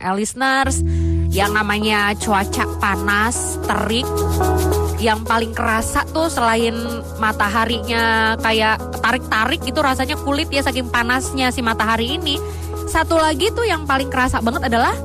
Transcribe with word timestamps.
Listeners, 0.00 0.80
yang 1.28 1.52
namanya 1.52 2.16
cuaca 2.16 2.64
panas, 2.80 3.60
terik, 3.68 4.08
yang 4.96 5.20
paling 5.28 5.52
kerasa 5.52 6.08
tuh 6.08 6.32
selain 6.32 6.72
mataharinya 7.20 8.36
kayak 8.40 8.80
tarik-tarik 9.04 9.60
itu 9.64 9.76
rasanya 9.80 10.16
kulit 10.24 10.48
ya 10.48 10.64
saking 10.64 10.88
panasnya 10.88 11.52
si 11.52 11.60
matahari 11.60 12.16
ini. 12.16 12.40
Satu 12.88 13.20
lagi 13.20 13.52
tuh 13.52 13.68
yang 13.68 13.84
paling 13.84 14.08
kerasa 14.08 14.40
banget 14.40 14.72
adalah 14.72 14.96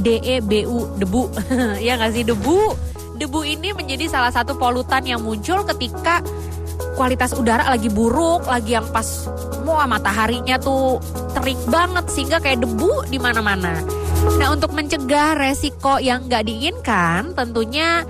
DEBU, 0.00 1.02
debu. 1.02 1.22
ya 1.86 1.98
nggak 1.98 2.12
sih 2.14 2.22
debu? 2.22 2.58
Debu 3.16 3.40
ini 3.42 3.74
menjadi 3.74 4.06
salah 4.06 4.30
satu 4.30 4.54
polutan 4.54 5.02
yang 5.02 5.24
muncul 5.24 5.66
ketika 5.66 6.22
kualitas 6.96 7.36
udara 7.36 7.68
lagi 7.68 7.92
buruk, 7.92 8.48
lagi 8.48 8.74
yang 8.74 8.88
pas 8.88 9.28
wah 9.62 9.84
mataharinya 9.84 10.56
tuh 10.56 10.98
terik 11.36 11.60
banget 11.68 12.08
sehingga 12.08 12.40
kayak 12.40 12.64
debu 12.64 13.04
di 13.12 13.20
mana-mana. 13.20 13.84
Nah 14.40 14.48
untuk 14.50 14.72
mencegah 14.72 15.36
resiko 15.36 16.00
yang 16.00 16.24
nggak 16.26 16.48
diinginkan 16.48 17.36
tentunya 17.36 18.02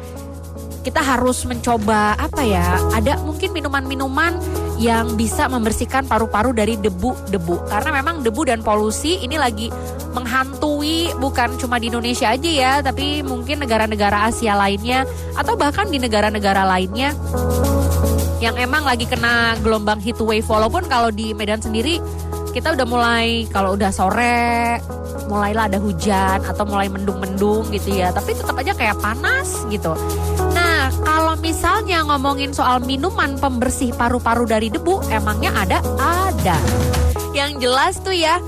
kita 0.86 1.02
harus 1.02 1.42
mencoba 1.42 2.14
apa 2.14 2.46
ya 2.46 2.78
ada 2.94 3.18
mungkin 3.26 3.50
minuman-minuman 3.50 4.38
yang 4.78 5.18
bisa 5.18 5.50
membersihkan 5.50 6.06
paru-paru 6.06 6.54
dari 6.54 6.78
debu-debu 6.78 7.66
karena 7.66 7.90
memang 7.90 8.22
debu 8.22 8.46
dan 8.46 8.62
polusi 8.62 9.18
ini 9.18 9.34
lagi 9.34 9.66
menghantui 10.14 11.10
bukan 11.18 11.58
cuma 11.58 11.82
di 11.82 11.90
Indonesia 11.90 12.30
aja 12.30 12.46
ya 12.46 12.72
tapi 12.86 13.26
mungkin 13.26 13.66
negara-negara 13.66 14.30
Asia 14.30 14.54
lainnya 14.54 15.02
atau 15.34 15.58
bahkan 15.58 15.90
di 15.90 15.98
negara-negara 15.98 16.62
lainnya 16.62 17.18
yang 18.46 18.54
emang 18.62 18.86
lagi 18.86 19.10
kena 19.10 19.58
gelombang 19.58 19.98
heat 19.98 20.22
wave 20.22 20.46
walaupun 20.46 20.86
kalau 20.86 21.10
di 21.10 21.34
Medan 21.34 21.58
sendiri 21.58 21.98
kita 22.54 22.78
udah 22.78 22.86
mulai 22.86 23.42
kalau 23.50 23.74
udah 23.74 23.90
sore 23.90 24.78
mulailah 25.26 25.66
ada 25.66 25.82
hujan 25.82 26.46
atau 26.46 26.62
mulai 26.62 26.86
mendung-mendung 26.86 27.66
gitu 27.74 27.98
ya. 27.98 28.14
Tapi 28.14 28.38
tetap 28.38 28.54
aja 28.54 28.70
kayak 28.70 29.02
panas 29.02 29.66
gitu. 29.66 29.98
Nah 30.54 30.94
kalau 31.02 31.34
misalnya 31.42 32.06
ngomongin 32.06 32.54
soal 32.54 32.78
minuman 32.86 33.34
pembersih 33.34 33.90
paru-paru 33.98 34.46
dari 34.46 34.70
debu 34.70 35.02
emangnya 35.10 35.50
ada? 35.66 35.78
Ada. 35.98 36.56
Yang 37.34 37.50
jelas 37.66 37.94
tuh 37.98 38.14
ya 38.14 38.38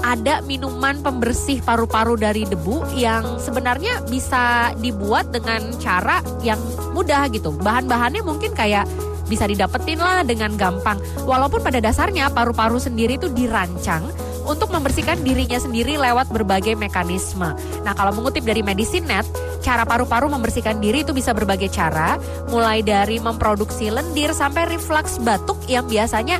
ada 0.00 0.40
minuman 0.48 0.96
pembersih 1.04 1.60
paru-paru 1.60 2.16
dari 2.16 2.48
debu 2.48 2.96
yang 2.96 3.36
sebenarnya 3.36 4.00
bisa 4.08 4.72
dibuat 4.80 5.28
dengan 5.28 5.76
cara 5.76 6.24
yang 6.40 6.58
mudah 6.96 7.28
gitu. 7.28 7.52
Bahan-bahannya 7.52 8.24
mungkin 8.24 8.56
kayak 8.56 8.88
bisa 9.26 9.44
didapetin 9.44 10.00
lah 10.00 10.22
dengan 10.22 10.54
gampang. 10.54 10.98
Walaupun 11.26 11.60
pada 11.60 11.82
dasarnya 11.82 12.30
paru-paru 12.32 12.78
sendiri 12.78 13.18
itu 13.20 13.28
dirancang 13.30 14.06
untuk 14.46 14.70
membersihkan 14.70 15.20
dirinya 15.26 15.58
sendiri 15.58 15.98
lewat 15.98 16.30
berbagai 16.30 16.78
mekanisme. 16.78 17.50
Nah, 17.82 17.92
kalau 17.98 18.14
mengutip 18.14 18.46
dari 18.46 18.62
Medicinet, 18.62 19.26
cara 19.60 19.82
paru-paru 19.82 20.30
membersihkan 20.30 20.78
diri 20.78 21.02
itu 21.02 21.10
bisa 21.10 21.34
berbagai 21.34 21.68
cara, 21.74 22.14
mulai 22.48 22.80
dari 22.80 23.18
memproduksi 23.18 23.90
lendir 23.90 24.30
sampai 24.30 24.70
reflux 24.70 25.18
batuk 25.18 25.58
yang 25.66 25.84
biasanya 25.90 26.38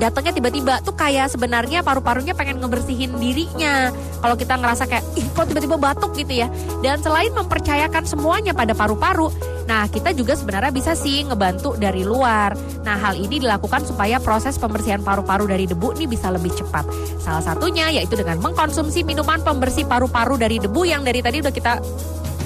datangnya 0.00 0.32
tiba-tiba 0.32 0.80
tuh 0.80 0.96
kayak 0.96 1.28
sebenarnya 1.28 1.84
paru-parunya 1.84 2.32
pengen 2.32 2.62
ngebersihin 2.62 3.20
dirinya. 3.20 3.92
Kalau 4.24 4.34
kita 4.38 4.56
ngerasa 4.56 4.88
kayak 4.88 5.04
ih 5.20 5.28
kok 5.36 5.50
tiba-tiba 5.50 5.76
batuk 5.76 6.16
gitu 6.16 6.40
ya. 6.40 6.48
Dan 6.80 7.04
selain 7.04 7.34
mempercayakan 7.36 8.08
semuanya 8.08 8.56
pada 8.56 8.72
paru-paru, 8.72 9.28
nah 9.70 9.86
kita 9.86 10.10
juga 10.10 10.34
sebenarnya 10.34 10.74
bisa 10.74 10.98
sih 10.98 11.22
ngebantu 11.22 11.78
dari 11.78 12.02
luar. 12.02 12.58
Nah 12.82 12.98
hal 12.98 13.14
ini 13.14 13.38
dilakukan 13.38 13.86
supaya 13.86 14.18
proses 14.18 14.58
pembersihan 14.58 14.98
paru-paru 14.98 15.46
dari 15.46 15.70
debu 15.70 15.94
ini 15.94 16.10
bisa 16.10 16.26
lebih 16.34 16.50
cepat. 16.50 16.82
Salah 17.22 17.38
satunya 17.38 17.86
yaitu 17.94 18.18
dengan 18.18 18.42
mengkonsumsi 18.42 19.06
minuman 19.06 19.38
pembersih 19.46 19.86
paru-paru 19.86 20.34
dari 20.34 20.58
debu 20.58 20.82
yang 20.82 21.06
dari 21.06 21.22
tadi 21.22 21.38
udah 21.38 21.54
kita 21.54 21.78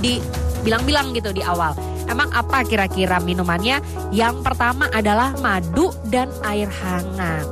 dibilang-bilang 0.05 1.17
gitu 1.17 1.33
di 1.33 1.41
awal. 1.41 1.73
Emang 2.05 2.29
apa 2.37 2.61
kira-kira 2.69 3.17
minumannya? 3.25 3.81
Yang 4.13 4.45
pertama 4.45 4.93
adalah 4.93 5.33
madu 5.41 5.89
dan 6.13 6.29
air 6.45 6.69
hangat. 6.69 7.49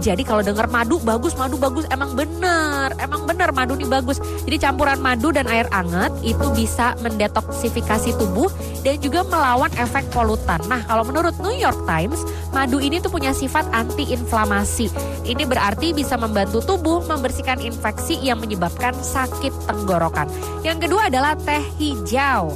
Jadi 0.00 0.22
kalau 0.22 0.44
dengar 0.44 0.68
madu 0.68 1.00
bagus, 1.02 1.34
madu 1.34 1.56
bagus 1.56 1.88
emang 1.88 2.12
bener, 2.14 2.92
emang 3.00 3.24
bener 3.24 3.50
madu 3.50 3.74
nih 3.74 3.88
bagus. 3.88 4.20
Jadi 4.44 4.56
campuran 4.60 5.00
madu 5.00 5.32
dan 5.32 5.48
air 5.48 5.66
hangat 5.72 6.12
itu 6.20 6.46
bisa 6.52 6.94
mendetoksifikasi 7.00 8.16
tubuh 8.16 8.48
dan 8.84 9.00
juga 9.00 9.24
melawan 9.26 9.72
efek 9.80 10.06
polutan. 10.12 10.60
Nah 10.68 10.84
kalau 10.84 11.02
menurut 11.06 11.34
New 11.40 11.56
York 11.56 11.78
Times, 11.88 12.20
madu 12.52 12.78
ini 12.78 13.00
tuh 13.00 13.10
punya 13.10 13.32
sifat 13.32 13.66
anti-inflamasi. 13.72 14.88
Ini 15.26 15.42
berarti 15.44 15.90
bisa 15.96 16.14
membantu 16.14 16.62
tubuh 16.62 17.02
membersihkan 17.04 17.58
infeksi 17.58 18.18
yang 18.22 18.38
menyebabkan 18.38 18.94
sakit 18.94 19.52
tenggorokan. 19.66 20.30
Yang 20.62 20.88
kedua 20.88 21.10
adalah 21.10 21.34
teh 21.34 21.62
hijau 21.80 22.54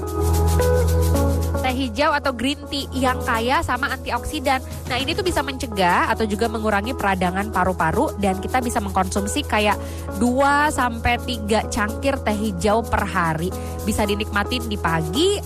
teh 1.71 1.87
hijau 1.87 2.11
atau 2.11 2.35
green 2.35 2.59
tea 2.67 2.91
yang 2.91 3.23
kaya 3.23 3.63
sama 3.63 3.95
antioksidan. 3.95 4.59
Nah 4.91 4.99
ini 4.99 5.15
tuh 5.15 5.23
bisa 5.23 5.39
mencegah 5.39 6.11
atau 6.11 6.27
juga 6.27 6.51
mengurangi 6.51 6.99
peradangan 6.99 7.55
paru-paru 7.55 8.11
dan 8.19 8.43
kita 8.43 8.59
bisa 8.59 8.83
mengkonsumsi 8.83 9.47
kayak 9.47 9.79
2 10.19 10.27
sampai 10.75 11.23
3 11.23 11.71
cangkir 11.71 12.19
teh 12.27 12.35
hijau 12.35 12.83
per 12.83 13.07
hari. 13.07 13.55
Bisa 13.87 14.03
dinikmatin 14.03 14.67
di 14.67 14.75
pagi, 14.75 15.39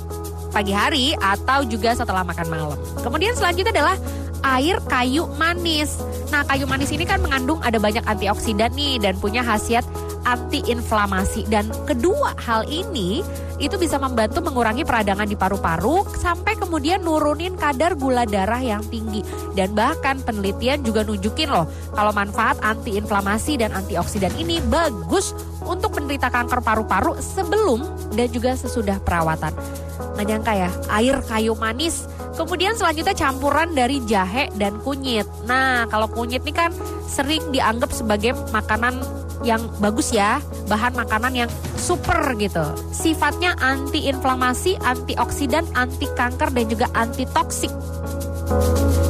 pagi 0.48 0.72
hari 0.72 1.12
atau 1.12 1.60
juga 1.68 1.92
setelah 1.92 2.24
makan 2.24 2.48
malam. 2.48 2.78
Kemudian 3.04 3.36
selanjutnya 3.36 3.76
adalah 3.76 3.96
air 4.56 4.80
kayu 4.88 5.28
manis. 5.36 6.00
Nah, 6.32 6.40
kayu 6.48 6.64
manis 6.64 6.88
ini 6.88 7.04
kan 7.04 7.20
mengandung 7.20 7.60
ada 7.60 7.76
banyak 7.76 8.04
antioksidan 8.04 8.72
nih 8.72 8.96
dan 8.96 9.16
punya 9.20 9.44
khasiat 9.44 9.84
anti-inflamasi 10.24 11.46
dan 11.48 11.68
kedua 11.88 12.36
hal 12.40 12.64
ini 12.68 13.24
itu 13.62 13.78
bisa 13.78 14.02
membantu 14.02 14.42
mengurangi 14.42 14.82
peradangan 14.82 15.30
di 15.30 15.38
paru-paru 15.38 16.02
sampai 16.18 16.58
kemudian 16.58 17.06
nurunin 17.06 17.54
kadar 17.54 17.94
gula 17.94 18.26
darah 18.26 18.58
yang 18.58 18.82
tinggi 18.90 19.22
dan 19.54 19.72
bahkan 19.72 20.18
penelitian 20.26 20.82
juga 20.82 21.06
nunjukin 21.06 21.48
loh 21.48 21.70
kalau 21.94 22.10
manfaat 22.10 22.58
anti-inflamasi 22.64 23.62
dan 23.62 23.70
antioksidan 23.70 24.34
ini 24.34 24.58
bagus 24.66 25.30
untuk 25.62 25.94
penderita 25.94 26.28
kanker 26.28 26.60
paru-paru 26.60 27.14
sebelum 27.22 27.86
dan 28.18 28.28
juga 28.34 28.58
sesudah 28.58 28.98
perawatan. 29.00 29.54
Nggak 30.14 30.26
nyangka 30.26 30.52
ya, 30.54 30.70
air 30.90 31.16
kayu 31.26 31.54
manis 31.54 32.06
Kemudian 32.34 32.74
selanjutnya 32.74 33.14
campuran 33.14 33.70
dari 33.78 34.02
jahe 34.10 34.50
dan 34.58 34.82
kunyit. 34.82 35.26
Nah, 35.46 35.86
kalau 35.86 36.10
kunyit 36.10 36.42
ini 36.42 36.50
kan 36.50 36.74
sering 37.06 37.40
dianggap 37.54 37.94
sebagai 37.94 38.34
makanan 38.50 38.98
yang 39.42 39.66
bagus 39.82 40.14
ya, 40.14 40.38
bahan 40.70 40.94
makanan 40.94 41.34
yang 41.34 41.50
super 41.74 42.36
gitu. 42.38 42.64
Sifatnya 42.94 43.58
anti-inflamasi, 43.58 44.78
antioksidan, 44.84 45.66
anti 45.74 46.06
kanker 46.14 46.54
dan 46.54 46.64
juga 46.70 46.86
anti 46.94 47.26
toksik. 47.26 47.72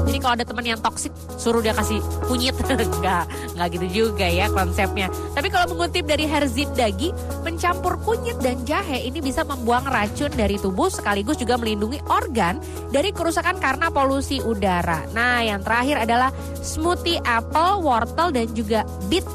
Jadi 0.05 0.19
kalau 0.23 0.35
ada 0.39 0.47
teman 0.47 0.63
yang 0.63 0.79
toksik, 0.79 1.11
suruh 1.43 1.59
dia 1.59 1.75
kasih 1.75 1.99
kunyit. 2.31 2.55
enggak, 2.71 3.27
enggak 3.57 3.69
gitu 3.75 3.87
juga 3.91 4.27
ya 4.31 4.47
konsepnya. 4.47 5.11
Tapi 5.35 5.51
kalau 5.51 5.75
mengutip 5.75 6.07
dari 6.07 6.25
Herzid 6.31 6.71
Dagi, 6.79 7.11
mencampur 7.43 7.99
kunyit 7.99 8.39
dan 8.39 8.63
jahe 8.63 9.03
ini 9.03 9.19
bisa 9.19 9.43
membuang 9.43 9.91
racun 9.91 10.31
dari 10.39 10.55
tubuh 10.63 10.87
sekaligus 10.87 11.35
juga 11.35 11.59
melindungi 11.59 11.99
organ 12.07 12.63
dari 12.95 13.11
kerusakan 13.11 13.59
karena 13.59 13.91
polusi 13.91 14.39
udara. 14.39 15.03
Nah, 15.11 15.43
yang 15.43 15.67
terakhir 15.67 16.07
adalah 16.07 16.31
smoothie 16.63 17.19
apple, 17.27 17.83
wortel 17.83 18.31
dan 18.31 18.47
juga 18.55 18.87
beet 19.11 19.27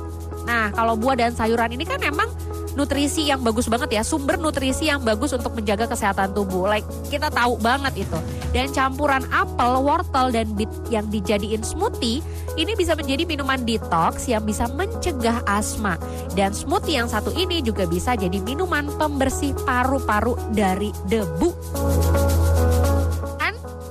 Nah, 0.47 0.71
kalau 0.75 0.95
buah 0.99 1.17
dan 1.17 1.31
sayuran 1.35 1.73
ini 1.73 1.83
kan 1.87 1.99
memang 1.99 2.29
nutrisi 2.77 3.27
yang 3.27 3.43
bagus 3.43 3.67
banget 3.67 3.99
ya, 3.99 4.03
sumber 4.07 4.39
nutrisi 4.39 4.87
yang 4.87 5.03
bagus 5.03 5.35
untuk 5.35 5.51
menjaga 5.51 5.89
kesehatan 5.89 6.31
tubuh. 6.31 6.69
Like 6.69 6.87
kita 7.11 7.27
tahu 7.27 7.59
banget 7.59 8.07
itu. 8.07 8.19
Dan 8.49 8.71
campuran 8.73 9.27
apel, 9.29 9.83
wortel 9.83 10.33
dan 10.33 10.47
beet 10.57 10.71
yang 10.89 11.05
dijadiin 11.11 11.61
smoothie 11.61 12.23
ini 12.57 12.73
bisa 12.73 12.97
menjadi 12.97 13.27
minuman 13.27 13.61
detox 13.61 14.25
yang 14.25 14.41
bisa 14.47 14.65
mencegah 14.73 15.43
asma. 15.45 15.99
Dan 16.33 16.55
smoothie 16.55 16.97
yang 16.97 17.11
satu 17.11 17.29
ini 17.35 17.61
juga 17.61 17.85
bisa 17.85 18.15
jadi 18.17 18.39
minuman 18.41 18.89
pembersih 18.97 19.53
paru-paru 19.67 20.39
dari 20.55 20.89
debu. 21.11 21.51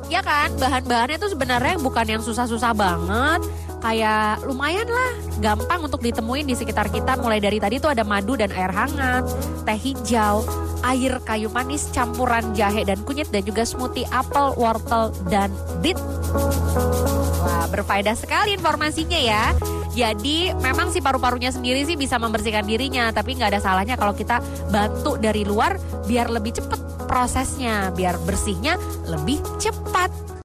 Ya 0.08 0.24
kan, 0.24 0.56
bahan-bahannya 0.56 1.20
tuh 1.20 1.36
sebenarnya 1.36 1.76
bukan 1.76 2.06
yang 2.08 2.22
susah-susah 2.24 2.72
banget. 2.72 3.44
Kayak 3.78 4.42
lumayan 4.42 4.88
lah 4.90 5.12
gampang 5.38 5.86
untuk 5.86 6.02
ditemuin 6.02 6.48
di 6.48 6.56
sekitar 6.56 6.90
kita. 6.90 7.14
Mulai 7.20 7.38
dari 7.38 7.60
tadi 7.60 7.78
tuh 7.78 7.92
ada 7.92 8.02
madu 8.02 8.34
dan 8.34 8.50
air 8.50 8.72
hangat, 8.72 9.28
teh 9.62 9.78
hijau, 9.78 10.42
air 10.82 11.20
kayu 11.22 11.52
manis 11.52 11.86
campuran 11.94 12.56
jahe 12.56 12.82
dan 12.82 12.98
kunyit 13.06 13.30
dan 13.30 13.44
juga 13.46 13.62
smoothie 13.62 14.08
apel, 14.10 14.56
wortel 14.58 15.14
dan 15.30 15.52
beet. 15.84 16.00
Wah, 17.44 17.70
berfaedah 17.70 18.16
sekali 18.18 18.56
informasinya 18.56 19.20
ya. 19.20 19.54
Jadi 19.94 20.54
memang 20.58 20.90
si 20.90 21.04
paru-parunya 21.04 21.50
sendiri 21.50 21.82
sih 21.82 21.98
bisa 21.98 22.18
membersihkan 22.22 22.66
dirinya, 22.66 23.10
tapi 23.10 23.34
nggak 23.36 23.54
ada 23.54 23.60
salahnya 23.62 23.94
kalau 23.94 24.16
kita 24.16 24.40
bantu 24.72 25.20
dari 25.20 25.42
luar 25.42 25.78
biar 26.06 26.30
lebih 26.32 26.54
cepat 26.58 26.87
prosesnya, 27.08 27.88
biar 27.96 28.20
bersihnya 28.28 28.76
lebih 29.08 29.40
cepat. 29.56 30.28